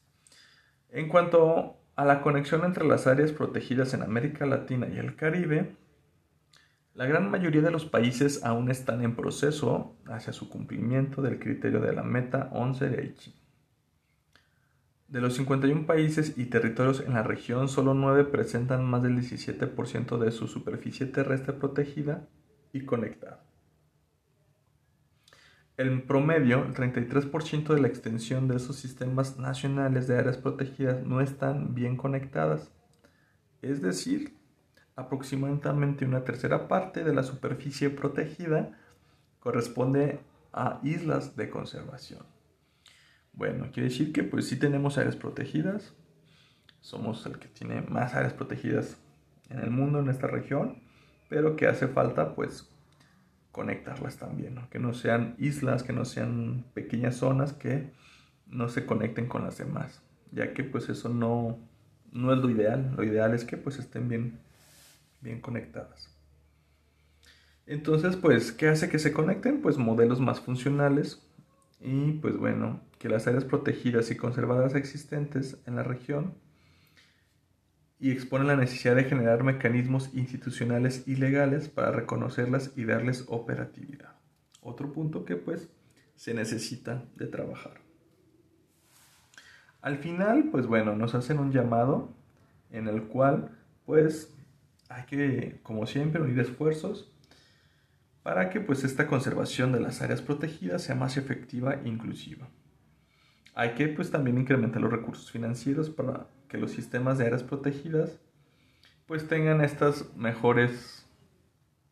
En 0.90 1.10
cuanto 1.10 1.78
a 1.96 2.06
la 2.06 2.22
conexión 2.22 2.64
entre 2.64 2.86
las 2.86 3.08
áreas 3.08 3.32
protegidas 3.32 3.94
en 3.94 4.04
América 4.04 4.46
Latina 4.46 4.88
y 4.88 4.98
el 4.98 5.16
Caribe, 5.16 5.76
la 6.94 7.06
gran 7.06 7.30
mayoría 7.30 7.62
de 7.62 7.72
los 7.72 7.86
países 7.86 8.44
aún 8.44 8.70
están 8.70 9.04
en 9.04 9.16
proceso 9.16 9.96
hacia 10.08 10.34
su 10.34 10.50
cumplimiento 10.50 11.22
del 11.22 11.40
criterio 11.40 11.80
de 11.80 11.94
la 11.94 12.04
meta 12.04 12.50
11 12.52 12.90
de 12.90 13.02
Aichi. 13.02 13.39
De 15.10 15.22
los 15.22 15.34
51 15.38 15.88
países 15.88 16.38
y 16.38 16.46
territorios 16.46 17.00
en 17.00 17.16
la 17.16 17.24
región, 17.24 17.68
solo 17.68 17.96
9 17.96 18.26
presentan 18.26 18.86
más 18.86 19.02
del 19.02 19.18
17% 19.18 20.20
de 20.20 20.32
su 20.32 20.48
superficie 20.48 21.08
terrestre 21.08 21.54
protegida 21.54 22.28
y 22.74 22.86
conectada. 22.86 23.44
En 25.78 26.06
promedio, 26.06 26.64
el 26.64 26.76
33% 26.76 27.74
de 27.74 27.82
la 27.82 27.88
extensión 27.88 28.48
de 28.48 28.58
esos 28.58 28.76
sistemas 28.76 29.40
nacionales 29.40 30.08
de 30.08 30.20
áreas 30.20 30.38
protegidas 30.38 31.04
no 31.04 31.22
están 31.22 31.74
bien 31.74 31.98
conectadas. 31.98 32.72
Es 33.64 33.82
decir, 33.82 34.36
aproximadamente 34.96 36.06
una 36.06 36.24
tercera 36.24 36.68
parte 36.68 37.04
de 37.04 37.16
la 37.16 37.24
superficie 37.24 37.90
protegida 37.90 38.78
corresponde 39.40 40.20
a 40.54 40.80
islas 40.84 41.36
de 41.36 41.50
conservación. 41.50 42.39
Bueno, 43.40 43.70
quiere 43.72 43.88
decir 43.88 44.12
que 44.12 44.24
pues 44.24 44.50
sí 44.50 44.58
tenemos 44.58 44.98
áreas 44.98 45.16
protegidas. 45.16 45.94
Somos 46.82 47.26
el 47.26 47.40
que 47.40 47.48
tiene 47.48 47.80
más 47.84 48.14
áreas 48.14 48.34
protegidas 48.34 48.98
en 49.50 49.60
el 49.60 49.72
mundo, 49.72 50.00
en 50.00 50.10
esta 50.10 50.28
región, 50.28 50.82
pero 51.30 51.56
que 51.56 51.66
hace 51.66 51.88
falta 51.88 52.36
pues 52.36 52.70
conectarlas 53.54 54.18
también, 54.18 54.60
que 54.70 54.80
no 54.80 54.94
sean 54.94 55.36
islas, 55.38 55.84
que 55.84 55.94
no 55.94 56.04
sean 56.04 56.66
pequeñas 56.74 57.16
zonas 57.16 57.54
que 57.54 57.94
no 58.46 58.68
se 58.68 58.86
conecten 58.86 59.30
con 59.30 59.46
las 59.46 59.58
demás, 59.58 60.04
ya 60.34 60.54
que 60.54 60.66
pues 60.66 60.90
eso 60.90 61.08
no, 61.08 61.58
no 62.12 62.34
es 62.34 62.40
lo 62.40 62.50
ideal, 62.50 62.94
lo 62.98 63.06
ideal 63.06 63.34
es 63.34 63.46
que 63.46 63.56
pues 63.56 63.80
estén 63.80 64.10
bien, 64.10 64.38
bien 65.22 65.40
conectadas. 65.40 66.14
Entonces 67.66 68.18
pues, 68.18 68.52
¿qué 68.52 68.68
hace 68.68 68.90
que 68.90 69.00
se 69.00 69.14
conecten? 69.14 69.62
Pues 69.62 69.78
modelos 69.78 70.20
más 70.20 70.42
funcionales 70.42 71.26
y 71.80 72.14
pues 72.14 72.38
bueno, 72.38 72.82
que 72.98 73.10
las 73.10 73.28
áreas 73.28 73.46
protegidas 73.46 74.12
y 74.12 74.18
conservadas 74.18 74.76
existentes 74.76 75.58
en 75.66 75.76
la 75.76 75.84
región 75.84 76.34
y 78.00 78.12
expone 78.12 78.46
la 78.46 78.56
necesidad 78.56 78.96
de 78.96 79.06
generar 79.06 79.44
mecanismos 79.44 80.14
institucionales 80.14 81.08
y 81.08 81.16
legales 81.16 81.70
para 81.70 81.92
reconocerlas 81.92 82.72
y 82.76 82.86
darles 82.86 83.26
operatividad. 83.28 84.16
Otro 84.62 84.92
punto 84.92 85.26
que 85.26 85.36
pues 85.36 85.70
se 86.16 86.34
necesita 86.34 87.06
de 87.16 87.28
trabajar. 87.28 87.82
Al 89.82 89.98
final, 89.98 90.50
pues 90.52 90.68
bueno, 90.68 90.96
nos 90.96 91.16
hacen 91.16 91.40
un 91.40 91.52
llamado 91.52 92.14
en 92.72 92.88
el 92.88 93.04
cual 93.04 93.58
pues 93.86 94.34
hay 94.90 95.06
que, 95.06 95.60
como 95.64 95.86
siempre, 95.86 96.22
unir 96.22 96.40
esfuerzos 96.40 97.12
para 98.30 98.52
que 98.52 98.60
pues 98.60 98.84
esta 98.84 99.08
conservación 99.08 99.72
de 99.72 99.80
las 99.80 100.04
áreas 100.04 100.22
protegidas 100.22 100.84
sea 100.84 100.94
más 100.94 101.18
efectiva 101.18 101.74
e 101.84 101.88
inclusiva. 101.88 102.48
Hay 103.56 103.74
que 103.74 103.88
pues 103.88 104.12
también 104.12 104.38
incrementar 104.38 104.84
los 104.84 104.92
recursos 104.92 105.32
financieros 105.32 105.90
para 105.90 106.28
que 106.48 106.60
los 106.60 106.70
sistemas 106.70 107.18
de 107.18 107.26
áreas 107.26 107.42
protegidas 107.42 108.20
pues 109.08 109.28
tengan 109.28 109.62
estas 109.62 110.16
mejores 110.16 111.10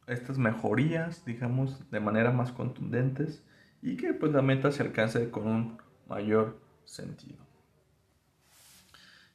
estas 0.05 0.37
mejorías, 0.37 1.25
digamos, 1.25 1.89
de 1.89 1.99
manera 2.01 2.31
más 2.31 2.51
contundentes 2.51 3.43
y 3.81 3.97
que 3.97 4.13
pues 4.13 4.31
la 4.31 4.43
meta 4.43 4.71
se 4.71 4.83
alcance 4.83 5.31
con 5.31 5.47
un 5.47 5.77
mayor 6.07 6.61
sentido. 6.85 7.43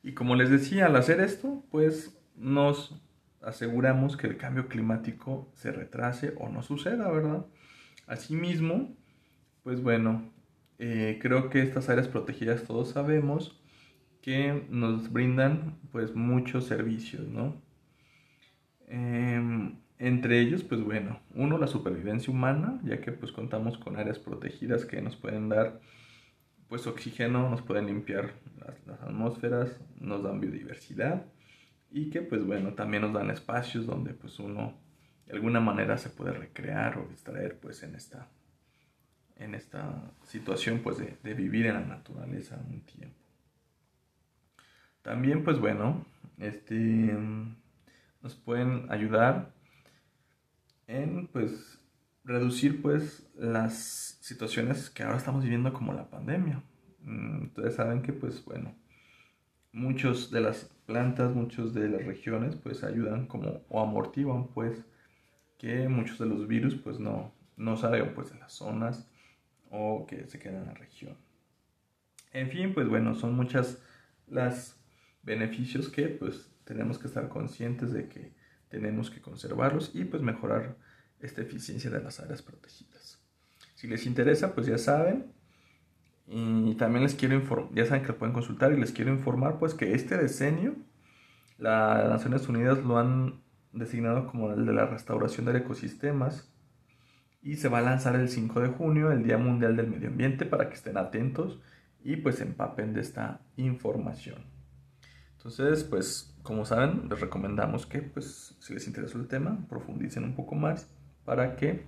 Y 0.04 0.14
como 0.14 0.36
les 0.36 0.50
decía, 0.50 0.86
al 0.86 0.94
hacer 0.94 1.20
esto, 1.20 1.64
pues 1.68 2.16
nos 2.36 3.02
aseguramos 3.42 4.16
que 4.16 4.26
el 4.26 4.36
cambio 4.36 4.68
climático 4.68 5.50
se 5.54 5.72
retrase 5.72 6.34
o 6.38 6.48
no 6.48 6.62
suceda, 6.62 7.10
¿verdad? 7.10 7.46
Asimismo, 8.06 8.96
pues 9.62 9.82
bueno, 9.82 10.32
eh, 10.78 11.18
creo 11.20 11.50
que 11.50 11.62
estas 11.62 11.88
áreas 11.88 12.08
protegidas 12.08 12.64
todos 12.64 12.90
sabemos 12.90 13.60
que 14.20 14.66
nos 14.70 15.12
brindan 15.12 15.78
pues 15.90 16.14
muchos 16.14 16.66
servicios, 16.66 17.26
¿no? 17.28 17.60
Em, 18.88 19.78
entre 19.98 20.40
ellos, 20.40 20.62
pues 20.64 20.82
bueno, 20.82 21.20
uno, 21.34 21.58
la 21.58 21.66
supervivencia 21.66 22.32
humana, 22.32 22.80
ya 22.84 23.00
que 23.00 23.12
pues 23.12 23.32
contamos 23.32 23.78
con 23.78 23.96
áreas 23.96 24.18
protegidas 24.18 24.84
que 24.84 25.00
nos 25.00 25.16
pueden 25.16 25.48
dar 25.48 25.80
pues 26.68 26.86
oxígeno, 26.86 27.50
nos 27.50 27.62
pueden 27.62 27.86
limpiar 27.86 28.32
las, 28.58 28.86
las 28.86 29.00
atmósferas, 29.02 29.80
nos 30.00 30.22
dan 30.22 30.40
biodiversidad 30.40 31.26
y 31.92 32.10
que 32.10 32.22
pues 32.22 32.44
bueno, 32.44 32.72
también 32.72 33.02
nos 33.02 33.12
dan 33.12 33.30
espacios 33.30 33.86
donde 33.86 34.14
pues 34.14 34.38
uno 34.38 34.74
de 35.26 35.34
alguna 35.34 35.60
manera 35.60 35.98
se 35.98 36.10
puede 36.10 36.32
recrear 36.32 36.98
o 36.98 37.06
distraer 37.06 37.58
pues 37.60 37.82
en 37.82 37.94
esta, 37.94 38.28
en 39.36 39.54
esta 39.54 40.10
situación 40.24 40.80
pues 40.82 40.98
de, 40.98 41.18
de 41.22 41.34
vivir 41.34 41.66
en 41.66 41.74
la 41.74 41.84
naturaleza 41.84 42.60
un 42.68 42.80
tiempo. 42.80 43.16
También 45.02 45.44
pues 45.44 45.58
bueno, 45.58 46.04
este, 46.38 46.74
nos 48.22 48.34
pueden 48.36 48.90
ayudar 48.90 49.52
en 50.86 51.26
pues 51.28 51.78
reducir 52.24 52.80
pues 52.80 53.28
las 53.36 54.18
situaciones 54.20 54.90
que 54.90 55.02
ahora 55.02 55.18
estamos 55.18 55.42
viviendo 55.42 55.72
como 55.72 55.92
la 55.92 56.08
pandemia. 56.08 56.62
Mm, 57.00 57.46
ustedes 57.46 57.74
saben 57.74 58.02
que 58.02 58.12
pues 58.12 58.44
bueno, 58.44 58.74
muchos 59.72 60.30
de 60.30 60.40
las 60.40 60.70
plantas, 60.86 61.34
muchos 61.34 61.74
de 61.74 61.88
las 61.88 62.04
regiones 62.04 62.56
pues 62.56 62.84
ayudan 62.84 63.26
como 63.26 63.62
o 63.68 63.80
amortiguan 63.80 64.48
pues 64.48 64.84
que 65.58 65.88
muchos 65.88 66.18
de 66.18 66.26
los 66.26 66.46
virus 66.46 66.74
pues 66.74 66.98
no, 66.98 67.32
no 67.56 67.76
salgan 67.76 68.14
pues 68.14 68.32
de 68.32 68.38
las 68.38 68.52
zonas 68.52 69.08
o 69.70 70.06
que 70.06 70.26
se 70.26 70.38
queden 70.38 70.60
en 70.60 70.66
la 70.66 70.74
región. 70.74 71.16
En 72.32 72.50
fin, 72.50 72.74
pues 72.74 72.88
bueno, 72.88 73.14
son 73.14 73.34
muchas 73.34 73.82
las 74.26 74.76
beneficios 75.22 75.88
que 75.88 76.08
pues 76.08 76.50
tenemos 76.64 76.98
que 76.98 77.06
estar 77.06 77.28
conscientes 77.28 77.92
de 77.92 78.08
que 78.08 78.32
tenemos 78.68 79.10
que 79.10 79.20
conservarlos 79.20 79.90
y 79.94 80.04
pues 80.04 80.22
mejorar 80.22 80.76
esta 81.20 81.42
eficiencia 81.42 81.90
de 81.90 82.02
las 82.02 82.20
áreas 82.20 82.42
protegidas. 82.42 83.20
Si 83.74 83.86
les 83.86 84.06
interesa, 84.06 84.54
pues 84.54 84.66
ya 84.66 84.78
saben. 84.78 85.32
Y 86.26 86.74
también 86.76 87.02
les 87.02 87.14
quiero 87.14 87.34
informar, 87.34 87.74
ya 87.74 87.84
saben 87.84 88.02
que 88.02 88.08
lo 88.08 88.18
pueden 88.18 88.32
consultar 88.32 88.72
y 88.72 88.80
les 88.80 88.92
quiero 88.92 89.10
informar 89.12 89.58
pues 89.58 89.74
que 89.74 89.94
este 89.94 90.16
decenio 90.16 90.74
las 91.58 92.08
Naciones 92.08 92.48
Unidas 92.48 92.82
lo 92.84 92.98
han 92.98 93.42
designado 93.72 94.26
como 94.26 94.52
el 94.52 94.66
de 94.66 94.72
la 94.72 94.86
restauración 94.86 95.46
de 95.46 95.58
ecosistemas 95.58 96.52
y 97.42 97.56
se 97.56 97.68
va 97.68 97.78
a 97.78 97.82
lanzar 97.82 98.16
el 98.16 98.28
5 98.28 98.60
de 98.60 98.68
junio, 98.68 99.10
el 99.10 99.22
Día 99.24 99.38
Mundial 99.38 99.76
del 99.76 99.88
Medio 99.88 100.08
Ambiente, 100.08 100.46
para 100.46 100.68
que 100.68 100.74
estén 100.74 100.96
atentos 100.96 101.60
y 102.02 102.16
pues 102.16 102.40
empapen 102.40 102.94
de 102.94 103.00
esta 103.00 103.40
información. 103.56 104.44
Entonces, 105.36 105.84
pues 105.84 106.36
como 106.42 106.64
saben, 106.64 107.08
les 107.08 107.20
recomendamos 107.20 107.86
que 107.86 108.00
pues 108.02 108.56
si 108.60 108.74
les 108.74 108.86
interesa 108.86 109.18
el 109.18 109.28
tema, 109.28 109.66
profundicen 109.68 110.24
un 110.24 110.34
poco 110.34 110.54
más 110.54 110.88
para 111.24 111.56
que 111.56 111.86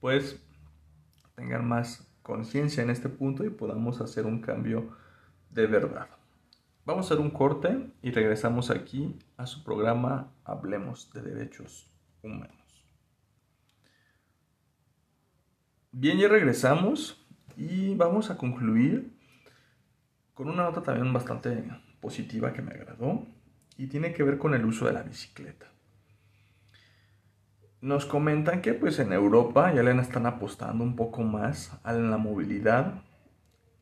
pues 0.00 0.42
tengan 1.34 1.66
más 1.66 2.10
conciencia 2.28 2.82
en 2.82 2.90
este 2.90 3.08
punto 3.08 3.42
y 3.42 3.48
podamos 3.48 4.02
hacer 4.02 4.26
un 4.26 4.42
cambio 4.42 4.94
de 5.48 5.66
verdad. 5.66 6.10
Vamos 6.84 7.06
a 7.06 7.14
hacer 7.14 7.24
un 7.24 7.30
corte 7.30 7.90
y 8.02 8.10
regresamos 8.10 8.70
aquí 8.70 9.18
a 9.38 9.46
su 9.46 9.64
programa 9.64 10.30
Hablemos 10.44 11.10
de 11.14 11.22
Derechos 11.22 11.90
Humanos. 12.22 12.84
Bien, 15.90 16.18
ya 16.18 16.28
regresamos 16.28 17.26
y 17.56 17.94
vamos 17.94 18.28
a 18.30 18.36
concluir 18.36 19.16
con 20.34 20.50
una 20.50 20.64
nota 20.64 20.82
también 20.82 21.10
bastante 21.14 21.64
positiva 21.98 22.52
que 22.52 22.60
me 22.60 22.72
agradó 22.72 23.26
y 23.78 23.86
tiene 23.86 24.12
que 24.12 24.22
ver 24.22 24.36
con 24.36 24.52
el 24.52 24.66
uso 24.66 24.84
de 24.84 24.92
la 24.92 25.02
bicicleta. 25.02 25.66
Nos 27.80 28.06
comentan 28.06 28.60
que 28.60 28.74
pues 28.74 28.98
en 28.98 29.12
Europa 29.12 29.72
ya 29.72 29.84
le 29.84 29.92
están 30.00 30.26
apostando 30.26 30.82
un 30.82 30.96
poco 30.96 31.22
más 31.22 31.78
a 31.84 31.92
la 31.92 32.18
movilidad 32.18 33.02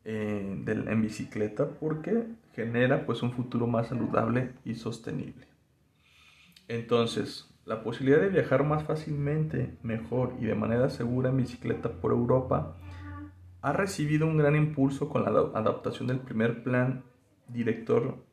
eh, 0.05 0.63
en 0.67 1.01
bicicleta 1.01 1.67
porque 1.67 2.27
genera 2.53 3.07
pues 3.07 3.23
un 3.23 3.31
futuro 3.31 3.65
más 3.65 3.87
saludable 3.87 4.53
y 4.63 4.75
sostenible. 4.75 5.47
Entonces, 6.67 7.49
la 7.65 7.81
posibilidad 7.81 8.21
de 8.21 8.29
viajar 8.29 8.63
más 8.63 8.83
fácilmente, 8.83 9.75
mejor 9.81 10.35
y 10.39 10.45
de 10.45 10.53
manera 10.53 10.89
segura 10.89 11.29
en 11.29 11.37
bicicleta 11.37 11.89
por 11.89 12.11
Europa 12.11 12.77
ha 13.63 13.73
recibido 13.73 14.27
un 14.27 14.37
gran 14.37 14.55
impulso 14.55 15.09
con 15.09 15.23
la 15.23 15.31
adaptación 15.57 16.07
del 16.07 16.19
primer 16.19 16.63
plan 16.63 17.03
director 17.47 18.23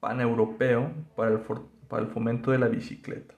paneuropeo 0.00 0.90
para 1.14 1.30
el, 1.30 1.40
para 1.88 2.02
el 2.02 2.08
fomento 2.08 2.50
de 2.50 2.58
la 2.58 2.66
bicicleta. 2.66 3.35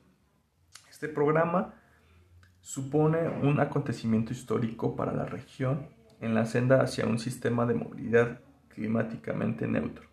Este 0.99 1.09
programa 1.09 1.75
supone 2.61 3.29
un 3.29 3.61
acontecimiento 3.61 4.33
histórico 4.33 4.97
para 4.97 5.13
la 5.13 5.27
región 5.27 5.87
en 6.21 6.35
la 6.35 6.45
senda 6.45 6.83
hacia 6.83 7.07
un 7.07 7.21
sistema 7.21 7.67
de 7.67 7.75
movilidad 7.75 8.41
climáticamente 8.67 9.69
neutro. 9.69 10.09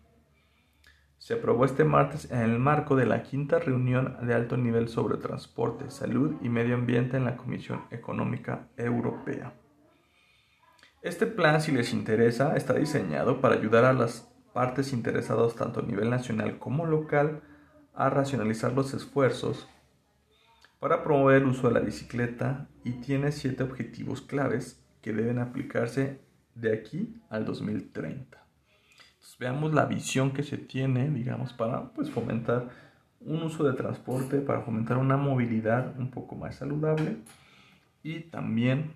Se 1.18 1.34
aprobó 1.34 1.64
este 1.64 1.82
martes 1.82 2.30
en 2.30 2.38
el 2.38 2.60
marco 2.60 2.94
de 2.94 3.04
la 3.04 3.24
quinta 3.24 3.58
reunión 3.58 4.16
de 4.24 4.32
alto 4.32 4.56
nivel 4.56 4.86
sobre 4.86 5.16
transporte, 5.16 5.90
salud 5.90 6.36
y 6.40 6.50
medio 6.50 6.76
ambiente 6.76 7.16
en 7.16 7.24
la 7.24 7.36
Comisión 7.36 7.82
Económica 7.90 8.68
Europea. 8.76 9.54
Este 11.02 11.26
plan, 11.26 11.60
si 11.60 11.72
les 11.72 11.92
interesa, 11.92 12.56
está 12.56 12.74
diseñado 12.74 13.40
para 13.40 13.56
ayudar 13.56 13.84
a 13.86 13.92
las 13.92 14.32
partes 14.54 14.92
interesadas 14.92 15.56
tanto 15.56 15.80
a 15.80 15.82
nivel 15.82 16.10
nacional 16.10 16.60
como 16.60 16.86
local 16.86 17.42
a 17.92 18.08
racionalizar 18.08 18.72
los 18.72 18.94
esfuerzos 18.94 19.68
para 20.86 21.02
promover 21.02 21.42
el 21.42 21.48
uso 21.48 21.66
de 21.66 21.74
la 21.74 21.80
bicicleta 21.80 22.68
y 22.84 22.92
tiene 23.00 23.32
siete 23.32 23.64
objetivos 23.64 24.22
claves 24.22 24.80
que 25.02 25.12
deben 25.12 25.40
aplicarse 25.40 26.20
de 26.54 26.72
aquí 26.72 27.20
al 27.28 27.44
2030. 27.44 28.46
veamos 29.40 29.74
la 29.74 29.86
visión 29.86 30.30
que 30.30 30.44
se 30.44 30.58
tiene, 30.58 31.10
digamos, 31.10 31.52
para 31.52 31.92
pues, 31.92 32.08
fomentar 32.08 32.68
un 33.18 33.42
uso 33.42 33.64
de 33.64 33.72
transporte, 33.72 34.38
para 34.38 34.60
fomentar 34.60 34.98
una 34.98 35.16
movilidad 35.16 35.98
un 35.98 36.12
poco 36.12 36.36
más 36.36 36.54
saludable 36.54 37.16
y 38.04 38.20
también 38.20 38.94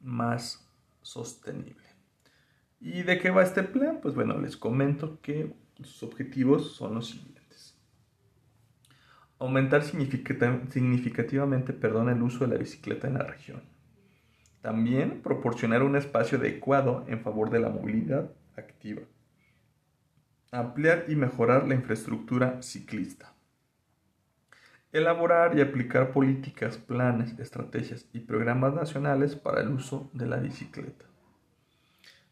más 0.00 0.66
sostenible. 1.02 1.88
¿Y 2.80 3.02
de 3.02 3.18
qué 3.18 3.28
va 3.28 3.42
este 3.42 3.64
plan? 3.64 3.98
Pues 4.00 4.14
bueno, 4.14 4.38
les 4.38 4.56
comento 4.56 5.20
que 5.20 5.52
sus 5.82 6.04
objetivos 6.04 6.74
son 6.74 6.94
los 6.94 7.08
siguientes. 7.08 7.31
Aumentar 9.42 9.82
significativamente 9.82 11.72
el 12.12 12.22
uso 12.22 12.46
de 12.46 12.52
la 12.52 12.58
bicicleta 12.58 13.08
en 13.08 13.14
la 13.14 13.24
región. 13.24 13.60
También 14.60 15.20
proporcionar 15.20 15.82
un 15.82 15.96
espacio 15.96 16.38
adecuado 16.38 17.04
en 17.08 17.22
favor 17.22 17.50
de 17.50 17.58
la 17.58 17.68
movilidad 17.68 18.30
activa. 18.56 19.02
Ampliar 20.52 21.06
y 21.08 21.16
mejorar 21.16 21.66
la 21.66 21.74
infraestructura 21.74 22.62
ciclista. 22.62 23.34
Elaborar 24.92 25.58
y 25.58 25.60
aplicar 25.60 26.12
políticas, 26.12 26.78
planes, 26.78 27.36
estrategias 27.40 28.06
y 28.12 28.20
programas 28.20 28.74
nacionales 28.74 29.34
para 29.34 29.62
el 29.62 29.70
uso 29.70 30.08
de 30.12 30.26
la 30.26 30.36
bicicleta 30.36 31.11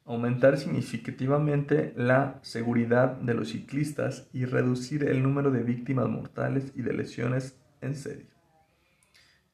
aumentar 0.05 0.59
significativamente 0.59 1.93
la 1.97 2.39
seguridad 2.43 3.17
de 3.17 3.35
los 3.35 3.51
ciclistas 3.51 4.29
y 4.33 4.45
reducir 4.45 5.05
el 5.05 5.23
número 5.23 5.51
de 5.51 5.63
víctimas 5.63 6.09
mortales 6.09 6.73
y 6.75 6.83
de 6.83 6.93
lesiones 6.93 7.61
en 7.81 7.95
serio. 7.95 8.27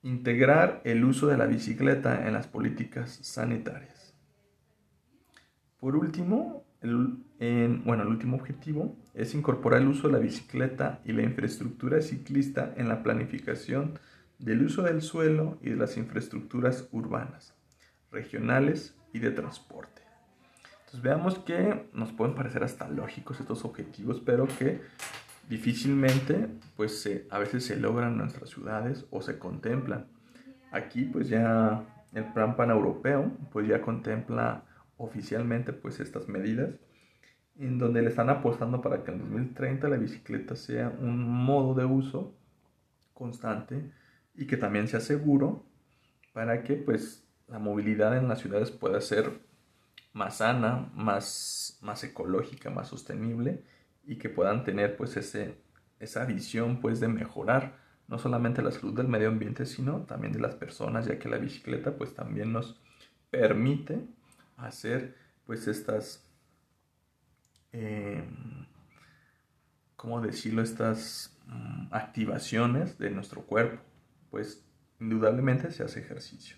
Integrar 0.03 0.81
el 0.85 1.05
uso 1.05 1.27
de 1.27 1.37
la 1.37 1.47
bicicleta 1.47 2.27
en 2.27 2.35
las 2.35 2.47
políticas 2.47 3.19
sanitarias. 3.23 4.15
Por 5.79 5.97
último, 5.97 6.65
el, 6.81 7.83
bueno, 7.85 8.03
el 8.03 8.09
último 8.09 8.37
objetivo 8.37 8.97
es 9.15 9.35
incorporar 9.35 9.83
el 9.83 9.89
uso 9.89 10.09
de 10.09 10.15
la 10.15 10.19
bicicleta 10.21 11.01
y 11.05 11.13
la 11.13 11.23
infraestructura 11.23 12.01
ciclista 12.01 12.73
en 12.77 12.89
la 12.89 13.03
planificación 13.03 13.99
del 14.39 14.65
uso 14.65 14.83
del 14.83 15.03
suelo 15.03 15.59
y 15.63 15.71
de 15.71 15.77
las 15.77 15.97
infraestructuras 15.97 16.89
urbanas, 16.93 17.55
regionales 18.11 18.97
y 19.13 19.19
de 19.19 19.31
transporte. 19.31 20.06
Entonces 20.97 21.03
veamos 21.03 21.39
que 21.41 21.91
nos 21.93 22.13
pueden 22.13 22.35
parecer 22.35 22.65
hasta 22.65 22.89
lógicos 22.89 23.39
estos 23.41 23.67
objetivos, 23.67 24.23
pero 24.25 24.47
que 24.47 24.81
difícilmente 25.49 26.49
pues 26.75 27.09
a 27.31 27.39
veces 27.39 27.67
se 27.67 27.77
logran 27.77 28.13
en 28.13 28.19
nuestras 28.19 28.49
ciudades 28.49 29.05
o 29.11 29.21
se 29.21 29.39
contemplan. 29.39 30.07
Aquí 30.73 31.05
pues 31.05 31.29
ya 31.29 31.85
el 32.15 32.25
plan 32.33 32.57
paneuropeo 32.57 33.31
pues 33.53 33.69
ya 33.69 33.83
contempla 33.83 34.65
oficialmente 34.97 35.75
pues 35.75 36.01
estas 36.01 36.29
medidas 36.29 36.71
en 37.59 37.79
donde 37.79 38.01
le 38.01 38.09
están 38.09 38.31
apostando 38.31 38.81
para 38.81 39.05
que 39.05 39.11
en 39.11 39.19
2030 39.19 39.89
la 39.89 39.97
bicicleta 39.99 40.57
sea 40.57 40.89
un 40.89 41.29
modo 41.29 41.75
de 41.75 41.85
uso 41.85 42.35
constante 43.13 43.93
y 44.35 44.47
que 44.47 44.57
también 44.57 44.89
sea 44.89 45.01
seguro 45.01 45.67
para 46.33 46.63
que 46.63 46.75
pues 46.75 47.29
la 47.49 47.59
movilidad 47.59 48.17
en 48.17 48.29
las 48.29 48.41
ciudades 48.41 48.71
pueda 48.71 49.01
ser 49.03 49.46
más 50.17 50.39
sana, 50.39 50.91
más, 50.95 51.79
más 51.83 52.03
ecológica, 52.03 52.71
más 52.71 52.89
sostenible 52.89 53.63
y 54.07 54.17
que 54.17 54.31
puedan 54.31 54.65
tener 54.65 54.97
pues 54.97 55.15
ese, 55.19 55.59
esa 56.01 56.25
visión 56.25 56.81
pues 56.81 57.01
de 57.01 57.09
mejorar 57.09 57.77
no 58.09 58.19
solamente 58.19 58.63
la 58.63 58.73
salud 58.73 58.95
del 58.95 59.09
medio 59.09 59.29
ambiente, 59.29 59.67
sino 59.67 60.01
también 60.07 60.33
de 60.33 60.41
las 60.41 60.55
personas, 60.55 61.07
ya 61.07 61.19
que 61.19 61.29
la 61.29 61.37
bicicleta 61.37 61.97
pues 61.97 62.15
también 62.15 62.51
nos 62.51 62.81
permite 63.31 64.07
hacer 64.57 65.15
pues 65.45 65.69
estas, 65.69 66.25
eh, 67.73 68.25
¿cómo 69.97 70.23
decirlo? 70.23 70.63
Estas 70.63 71.37
mm, 71.47 71.89
activaciones 71.91 72.97
de 72.97 73.11
nuestro 73.11 73.43
cuerpo, 73.43 73.83
pues 74.31 74.65
indudablemente 74.99 75.71
se 75.73 75.85
hace 75.85 76.01
ejercicio. 76.01 76.57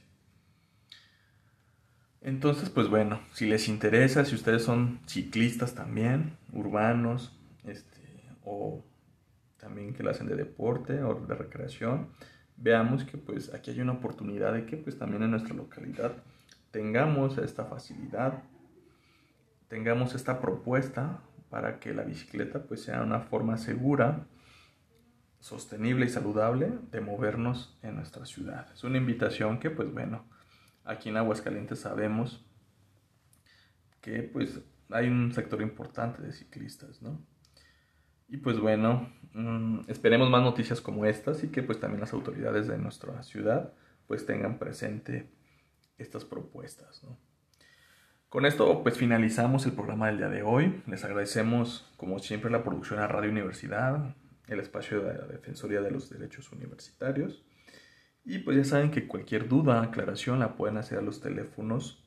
Entonces, 2.20 2.68
pues 2.68 2.88
bueno, 2.88 3.20
si 3.32 3.46
les 3.46 3.68
interesa, 3.68 4.24
si 4.24 4.34
ustedes 4.34 4.62
son 4.62 5.00
ciclistas 5.06 5.74
también, 5.74 6.36
urbanos, 6.52 7.32
este, 7.64 8.00
o 8.44 8.84
también 9.58 9.94
que 9.94 10.02
lo 10.02 10.10
hacen 10.10 10.26
de 10.26 10.36
deporte 10.36 11.02
o 11.02 11.14
de 11.14 11.34
recreación, 11.34 12.08
veamos 12.56 13.04
que 13.04 13.18
pues 13.18 13.54
aquí 13.54 13.70
hay 13.70 13.80
una 13.80 13.92
oportunidad 13.92 14.52
de 14.52 14.66
que 14.66 14.76
pues 14.76 14.98
también 14.98 15.22
en 15.22 15.30
nuestra 15.30 15.54
localidad 15.54 16.12
tengamos 16.70 17.38
esta 17.38 17.64
facilidad, 17.64 18.42
tengamos 19.68 20.14
esta 20.14 20.40
propuesta 20.40 21.20
para 21.50 21.78
que 21.78 21.94
la 21.94 22.02
bicicleta 22.02 22.62
pues 22.62 22.82
sea 22.82 23.02
una 23.02 23.20
forma 23.20 23.56
segura, 23.56 24.26
sostenible 25.40 26.06
y 26.06 26.08
saludable 26.08 26.72
de 26.90 27.00
movernos 27.00 27.78
en 27.82 27.94
nuestra 27.94 28.26
ciudad. 28.26 28.66
Es 28.72 28.82
una 28.82 28.98
invitación 28.98 29.60
que 29.60 29.70
pues 29.70 29.92
bueno, 29.92 30.24
aquí 30.88 31.10
en 31.10 31.18
Aguascalientes 31.18 31.80
sabemos 31.80 32.44
que 34.00 34.22
pues 34.22 34.60
hay 34.90 35.08
un 35.08 35.32
sector 35.32 35.60
importante 35.60 36.22
de 36.22 36.32
ciclistas, 36.32 37.02
¿no? 37.02 37.20
Y 38.28 38.38
pues 38.38 38.58
bueno, 38.58 39.12
mm, 39.34 39.80
esperemos 39.88 40.30
más 40.30 40.42
noticias 40.42 40.80
como 40.80 41.04
estas 41.04 41.44
y 41.44 41.48
que 41.48 41.62
pues 41.62 41.78
también 41.78 42.00
las 42.00 42.12
autoridades 42.12 42.66
de 42.66 42.78
nuestra 42.78 43.22
ciudad 43.22 43.74
pues 44.06 44.24
tengan 44.24 44.58
presente 44.58 45.30
estas 45.98 46.24
propuestas, 46.24 47.02
¿no? 47.04 47.18
Con 48.30 48.46
esto 48.46 48.82
pues 48.82 48.96
finalizamos 48.96 49.66
el 49.66 49.72
programa 49.72 50.08
del 50.08 50.18
día 50.18 50.28
de 50.28 50.42
hoy. 50.42 50.82
Les 50.86 51.04
agradecemos 51.04 51.92
como 51.96 52.18
siempre 52.18 52.50
la 52.50 52.64
producción 52.64 52.98
a 53.00 53.06
Radio 53.06 53.30
Universidad, 53.30 54.14
el 54.46 54.60
espacio 54.60 55.02
de 55.02 55.18
la 55.18 55.26
Defensoría 55.26 55.82
de 55.82 55.90
los 55.90 56.08
Derechos 56.08 56.50
Universitarios 56.52 57.44
y 58.28 58.40
pues 58.40 58.58
ya 58.58 58.64
saben 58.64 58.90
que 58.90 59.08
cualquier 59.08 59.48
duda, 59.48 59.80
aclaración 59.82 60.38
la 60.38 60.54
pueden 60.54 60.76
hacer 60.76 60.98
a 60.98 61.02
los 61.02 61.22
teléfonos 61.22 62.04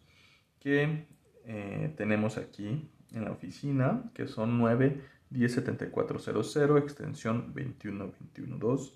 que 0.60 1.08
eh, 1.46 1.94
tenemos 1.98 2.38
aquí 2.38 2.88
en 3.12 3.26
la 3.26 3.32
oficina, 3.32 4.04
que 4.14 4.28
son 4.28 4.60
9 4.60 5.02
10 5.32 5.52
7400, 5.52 6.78
extensión 6.78 7.52
21212. 7.56 8.94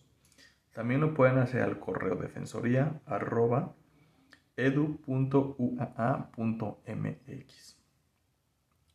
También 0.72 1.02
lo 1.02 1.16
pueden 1.16 1.40
hacer 1.40 1.64
al 1.64 1.80
correo 1.80 2.16
defensoría 2.16 3.02
arroba 3.08 3.74
edu.uaa.mx. 4.56 5.08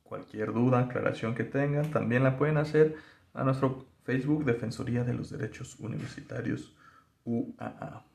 Cualquier 0.05 0.53
duda, 0.53 0.79
aclaración 0.79 1.35
que 1.35 1.43
tengan, 1.43 1.91
también 1.91 2.23
la 2.23 2.39
pueden 2.39 2.59
hacer 2.59 2.95
a 3.35 3.43
nuestro 3.43 3.87
Facebook 4.05 4.45
Defensoría 4.45 5.03
de 5.03 5.15
los 5.15 5.31
Derechos 5.31 5.81
Universitarios 5.81 6.77
UAA. 7.25 8.10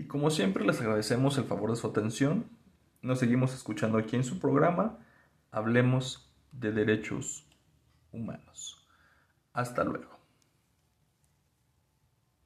Y 0.00 0.06
como 0.06 0.30
siempre 0.30 0.64
les 0.64 0.80
agradecemos 0.80 1.36
el 1.36 1.44
favor 1.44 1.68
de 1.68 1.76
su 1.76 1.86
atención. 1.86 2.46
Nos 3.02 3.18
seguimos 3.18 3.52
escuchando 3.52 3.98
aquí 3.98 4.16
en 4.16 4.24
su 4.24 4.38
programa. 4.38 4.98
Hablemos 5.50 6.32
de 6.52 6.72
derechos 6.72 7.46
humanos. 8.10 8.88
Hasta 9.52 9.84
luego. 9.84 10.19